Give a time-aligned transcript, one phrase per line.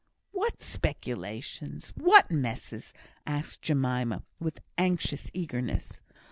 [0.31, 1.93] "What speculations?
[1.95, 2.91] What messes?"
[3.27, 6.01] asked Jemima, with anxious eagerness.